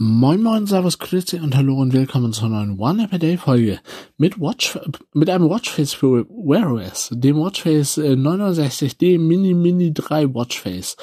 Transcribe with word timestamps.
Moin 0.00 0.40
Moin, 0.44 0.64
Servus, 0.64 1.00
Grüezi 1.00 1.40
und 1.40 1.56
Hallo 1.56 1.74
und 1.74 1.92
willkommen 1.92 2.32
zur 2.32 2.50
neuen 2.50 2.78
One 2.78 3.08
App 3.10 3.18
Day 3.18 3.36
Folge 3.36 3.80
mit 4.16 4.38
Watch, 4.38 4.78
mit 5.12 5.28
einem 5.28 5.50
Watchface 5.50 5.92
für 5.92 6.24
Wear 6.28 6.72
OS, 6.72 7.10
dem 7.12 7.36
Watchface 7.36 7.98
69D 7.98 9.18
Mini 9.18 9.54
Mini 9.54 9.92
3 9.92 10.32
Watchface. 10.32 10.96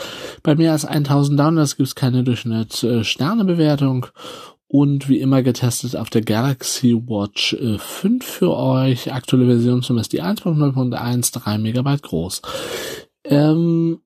Bei 0.43 0.55
mehr 0.55 0.71
als 0.71 0.85
1000 0.85 1.37
Downloads 1.37 1.75
gibt 1.75 1.89
es 1.89 1.95
keine 1.95 2.23
Durchschnitt-Sterne-Bewertung 2.23 4.05
und 4.69 5.09
wie 5.09 5.19
immer 5.19 5.43
getestet 5.43 5.97
auf 5.97 6.09
der 6.09 6.21
Galaxy 6.21 6.95
Watch 6.95 7.53
5 7.53 8.23
für 8.23 8.55
euch. 8.55 9.11
Aktuelle 9.11 9.47
Version 9.47 9.83
zumindest 9.83 10.13
die 10.13 10.23
1.0.1, 10.23 11.33
3 11.33 11.57
Megabyte 11.57 12.01
groß. 12.01 12.41
Ähm, 13.25 13.99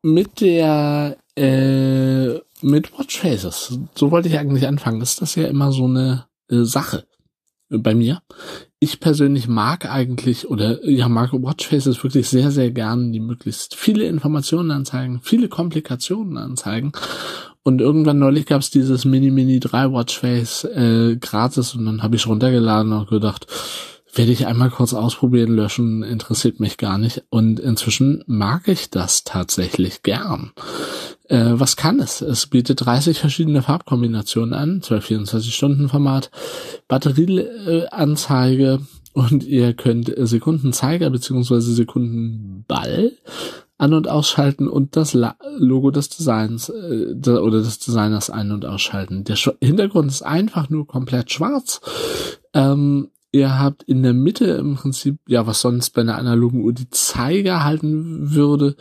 mit 0.00 0.40
der 0.40 1.18
äh, 1.36 2.38
mit 2.60 2.98
Watchfaces. 2.98 3.78
So 3.94 4.10
wollte 4.10 4.28
ich 4.28 4.38
eigentlich 4.38 4.66
anfangen. 4.66 5.00
Ist 5.00 5.20
das 5.20 5.34
ja 5.34 5.46
immer 5.46 5.72
so 5.72 5.84
eine 5.84 6.26
äh, 6.48 6.64
Sache 6.64 7.04
bei 7.68 7.94
mir. 7.94 8.20
Ich 8.78 9.00
persönlich 9.00 9.48
mag 9.48 9.90
eigentlich 9.90 10.48
oder 10.48 10.86
ja 10.86 11.08
mag 11.08 11.32
Watchfaces 11.32 12.02
wirklich 12.02 12.28
sehr 12.28 12.50
sehr 12.50 12.70
gern, 12.70 13.12
die 13.12 13.20
möglichst 13.20 13.74
viele 13.74 14.04
Informationen 14.04 14.70
anzeigen, 14.70 15.20
viele 15.22 15.48
Komplikationen 15.48 16.36
anzeigen. 16.36 16.92
Und 17.62 17.80
irgendwann 17.80 18.18
neulich 18.18 18.46
gab 18.46 18.60
es 18.60 18.70
dieses 18.70 19.04
Mini 19.04 19.30
Mini 19.30 19.60
3 19.60 19.92
Watchface 19.92 20.64
äh, 20.64 21.16
gratis 21.16 21.74
und 21.74 21.86
dann 21.86 22.02
habe 22.02 22.16
ich 22.16 22.26
runtergeladen 22.26 22.92
und 22.92 23.08
gedacht, 23.08 23.46
werde 24.14 24.32
ich 24.32 24.46
einmal 24.46 24.70
kurz 24.70 24.92
ausprobieren, 24.94 25.54
löschen, 25.54 26.02
interessiert 26.02 26.60
mich 26.60 26.76
gar 26.76 26.98
nicht. 26.98 27.22
Und 27.30 27.60
inzwischen 27.60 28.24
mag 28.26 28.68
ich 28.68 28.90
das 28.90 29.24
tatsächlich 29.24 30.02
gern. 30.02 30.52
Äh, 31.32 31.58
was 31.58 31.76
kann 31.76 31.98
es? 31.98 32.20
Es 32.20 32.46
bietet 32.46 32.84
30 32.84 33.18
verschiedene 33.18 33.62
Farbkombinationen 33.62 34.52
an, 34.52 34.82
12-24-Stunden-Format, 34.82 36.30
Batterieanzeige 36.88 38.80
und 39.14 39.42
ihr 39.42 39.72
könnt 39.72 40.12
Sekundenzeiger 40.14 41.08
beziehungsweise 41.08 41.72
Sekundenball 41.72 43.12
an- 43.78 43.94
und 43.94 44.08
ausschalten 44.08 44.68
und 44.68 44.94
das 44.94 45.14
La 45.14 45.36
Logo 45.56 45.90
des 45.90 46.10
Designs 46.10 46.68
äh, 46.68 47.14
oder 47.30 47.62
des 47.62 47.78
Designers 47.78 48.28
ein- 48.28 48.52
und 48.52 48.66
ausschalten. 48.66 49.24
Der 49.24 49.36
Sch 49.36 49.52
Hintergrund 49.62 50.10
ist 50.10 50.20
einfach 50.20 50.68
nur 50.68 50.86
komplett 50.86 51.32
schwarz. 51.32 51.80
Ähm, 52.52 53.08
ihr 53.32 53.58
habt 53.58 53.82
in 53.84 54.02
der 54.02 54.12
Mitte 54.12 54.44
im 54.44 54.76
Prinzip, 54.76 55.16
ja, 55.26 55.46
was 55.46 55.60
sonst 55.60 55.90
bei 55.90 56.02
einer 56.02 56.18
analogen 56.18 56.62
Uhr 56.62 56.72
die 56.72 56.90
Zeiger 56.90 57.64
halten 57.64 58.34
würde. 58.34 58.76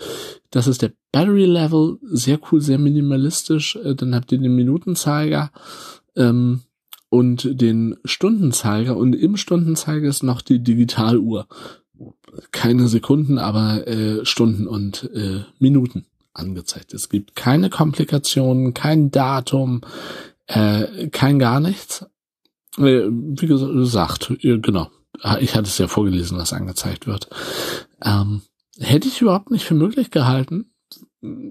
Das 0.52 0.68
ist 0.68 0.82
der 0.82 0.92
Battery 1.12 1.46
Level, 1.46 1.98
sehr 2.04 2.40
cool, 2.52 2.62
sehr 2.62 2.78
minimalistisch. 2.78 3.78
Äh, 3.78 3.96
dann 3.96 4.14
habt 4.14 4.32
ihr 4.32 4.38
den 4.38 4.56
Minutenzeiger 4.56 5.52
ähm, 6.16 6.62
und 7.10 7.62
den 7.62 7.98
Stundenzeiger 8.06 8.98
und 8.98 9.14
im 9.14 9.38
Stundenzeiger 9.38 10.08
ist 10.08 10.24
noch 10.24 10.42
die 10.42 10.60
Digitaluhr. 10.60 11.48
Keine 12.52 12.88
Sekunden, 12.88 13.38
aber 13.38 13.88
äh, 13.88 14.26
Stunden 14.26 14.68
und 14.68 15.10
äh, 15.14 15.42
Minuten 15.60 16.06
angezeigt. 16.34 16.94
Es 16.94 17.10
gibt 17.10 17.36
keine 17.36 17.70
Komplikationen, 17.70 18.74
kein 18.74 19.12
Datum, 19.12 19.82
äh, 20.48 21.10
kein 21.10 21.40
gar 21.40 21.60
nichts. 21.60 22.06
Äh, 22.78 23.08
wie 23.10 23.48
gesagt, 23.48 24.34
genau. 24.40 24.90
Ah, 25.22 25.38
ich 25.40 25.56
hatte 25.56 25.68
es 25.68 25.78
ja 25.78 25.88
vorgelesen, 25.88 26.38
was 26.38 26.54
angezeigt 26.54 27.06
wird. 27.06 27.28
Ähm, 28.04 28.42
hätte 28.80 29.08
ich 29.08 29.22
überhaupt 29.22 29.52
nicht 29.52 29.66
für 29.66 29.76
möglich 29.76 30.10
gehalten, 30.10 30.72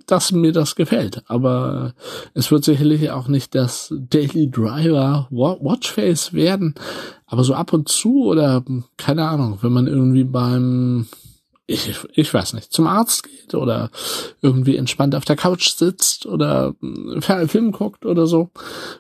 dass 0.07 0.33
mir 0.33 0.53
das 0.53 0.75
gefällt. 0.75 1.23
Aber 1.27 1.95
es 2.35 2.51
wird 2.51 2.65
sicherlich 2.65 3.11
auch 3.11 3.29
nicht 3.29 3.55
das 3.55 3.95
Daily 3.97 4.51
Driver 4.51 5.29
Watchface 5.31 6.33
werden. 6.33 6.75
Aber 7.27 7.45
so 7.45 7.55
ab 7.55 7.73
und 7.73 7.89
zu 7.89 8.25
oder 8.25 8.65
keine 8.97 9.29
Ahnung, 9.29 9.59
wenn 9.63 9.73
man 9.73 9.87
irgendwie 9.87 10.25
beim 10.25 11.07
ich, 11.71 11.97
ich 12.15 12.35
weiß 12.35 12.55
nicht, 12.55 12.73
zum 12.73 12.87
Arzt 12.87 13.23
geht 13.23 13.55
oder 13.55 13.91
irgendwie 14.43 14.77
entspannt 14.77 15.15
auf 15.15 15.25
der 15.25 15.37
Couch 15.37 15.71
sitzt 15.71 16.27
oder 16.27 16.75
Film 17.47 17.73
guckt 17.73 18.05
oder 18.05 18.27
so 18.27 18.51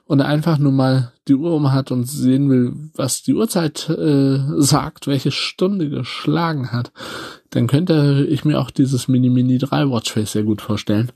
und 0.07 0.21
einfach 0.21 0.59
nur 0.59 0.73
mal 0.73 1.13
die 1.27 1.35
Uhr 1.35 1.53
um 1.53 1.73
hat 1.73 1.91
und 1.91 2.05
sehen 2.05 2.49
will, 2.49 2.73
was 2.95 3.23
die 3.23 3.35
Uhrzeit 3.35 3.89
äh, 3.89 4.39
sagt, 4.57 5.07
welche 5.07 5.33
Stunde 5.33 5.91
geschlagen 5.91 6.73
hat, 6.73 6.93
dann 7.51 7.67
könnte 7.67 8.27
ich 8.29 8.45
mir 8.45 8.61
auch 8.61 8.71
dieses 8.71 9.09
Mini 9.09 9.31
Mini 9.31 9.59
3 9.59 9.91
Watchface 9.91 10.33
sehr 10.33 10.45
gut 10.45 10.63
vorstellen. 10.63 11.13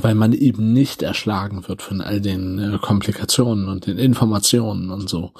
Weil 0.00 0.16
man 0.16 0.32
eben 0.32 0.72
nicht 0.72 1.02
erschlagen 1.02 1.68
wird 1.68 1.80
von 1.80 2.00
all 2.00 2.20
den 2.20 2.58
äh, 2.58 2.78
Komplikationen 2.78 3.68
und 3.68 3.86
den 3.86 3.96
Informationen 3.96 4.90
und 4.90 5.08
so. 5.08 5.32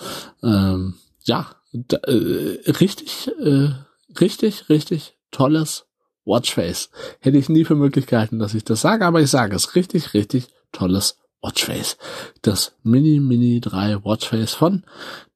Ähm, 0.45 0.95
ja, 1.25 1.49
da, 1.73 1.97
äh, 2.07 2.71
richtig 2.71 3.33
äh, 3.41 3.71
richtig, 4.21 4.69
richtig 4.69 5.17
tolles 5.31 5.87
Watchface. 6.25 6.91
Hätte 7.21 7.39
ich 7.39 7.49
nie 7.49 7.65
für 7.65 7.75
möglich 7.75 8.07
gehalten, 8.07 8.39
dass 8.39 8.55
ich 8.55 8.65
das 8.65 8.81
sage, 8.81 9.05
aber 9.05 9.21
ich 9.21 9.31
sage 9.31 9.55
es. 9.57 9.75
Richtig, 9.75 10.15
richtig 10.15 10.49
tolles 10.73 11.19
Watchface. 11.43 11.99
Das 12.43 12.73
Mini 12.83 13.21
Mini 13.21 13.61
3 13.61 14.05
Watchface 14.05 14.55
von 14.55 14.85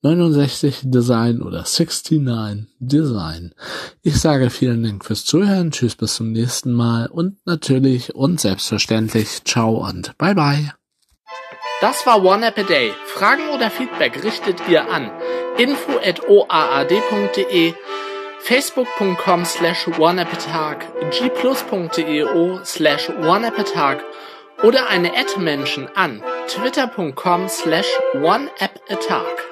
69 0.03 0.81
Design 0.85 1.43
oder 1.43 1.65
69 1.65 2.67
Design. 2.79 3.55
Ich 4.03 4.19
sage 4.19 4.49
vielen 4.51 4.83
Dank 4.83 5.05
fürs 5.05 5.25
Zuhören. 5.25 5.71
Tschüss 5.71 5.97
bis 5.97 6.15
zum 6.15 6.33
nächsten 6.33 6.73
Mal 6.73 7.07
und 7.09 7.37
natürlich 7.45 8.15
und 8.15 8.41
selbstverständlich 8.41 9.45
ciao 9.45 9.87
und 9.87 10.17
bye 10.17 10.35
bye. 10.35 10.73
Das 11.81 12.07
war 12.07 12.25
One 12.25 12.47
App 12.47 12.59
a 12.59 12.63
Day. 12.63 12.93
Fragen 13.07 13.51
oder 13.55 13.71
Feedback 13.71 14.25
richtet 14.25 14.57
ihr 14.69 14.91
an 14.91 15.11
info 15.59 15.99
at 16.03 16.29
oaad.de 16.29 17.75
facebook.com 18.49 19.45
slash 19.45 19.87
oneappatag, 19.99 20.81
gplus.eo 21.11 22.65
slash 22.65 23.11
oneappatag 23.11 24.01
oder 24.63 24.89
eine 24.89 25.15
Ad-Menschen 25.15 25.87
an 25.95 26.23
twitter.com 26.47 27.47
slash 27.51 27.89
oneappatag. 28.15 29.48